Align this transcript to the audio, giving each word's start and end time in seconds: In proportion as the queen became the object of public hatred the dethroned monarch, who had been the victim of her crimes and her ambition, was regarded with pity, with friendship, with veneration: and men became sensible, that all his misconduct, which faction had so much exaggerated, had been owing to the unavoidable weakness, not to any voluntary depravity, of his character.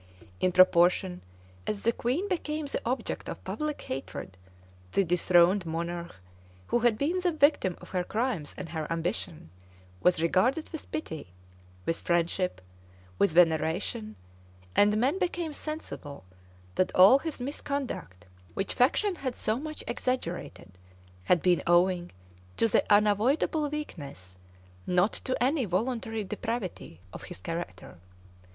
In 0.39 0.51
proportion 0.51 1.21
as 1.67 1.83
the 1.83 1.91
queen 1.91 2.27
became 2.27 2.65
the 2.65 2.81
object 2.87 3.29
of 3.29 3.43
public 3.43 3.83
hatred 3.83 4.35
the 4.93 5.03
dethroned 5.03 5.63
monarch, 5.63 6.15
who 6.69 6.79
had 6.79 6.97
been 6.97 7.19
the 7.19 7.31
victim 7.31 7.77
of 7.79 7.89
her 7.89 8.03
crimes 8.03 8.55
and 8.57 8.69
her 8.69 8.91
ambition, 8.91 9.51
was 10.01 10.19
regarded 10.19 10.67
with 10.71 10.91
pity, 10.91 11.33
with 11.85 12.01
friendship, 12.01 12.61
with 13.19 13.33
veneration: 13.33 14.15
and 14.75 14.97
men 14.97 15.19
became 15.19 15.53
sensible, 15.53 16.25
that 16.73 16.95
all 16.95 17.19
his 17.19 17.39
misconduct, 17.39 18.25
which 18.55 18.73
faction 18.73 19.17
had 19.17 19.35
so 19.35 19.59
much 19.59 19.83
exaggerated, 19.85 20.79
had 21.25 21.43
been 21.43 21.61
owing 21.67 22.11
to 22.57 22.67
the 22.67 22.83
unavoidable 22.91 23.69
weakness, 23.69 24.39
not 24.87 25.13
to 25.13 25.37
any 25.43 25.65
voluntary 25.65 26.23
depravity, 26.23 27.01
of 27.13 27.21
his 27.25 27.39
character. 27.39 27.99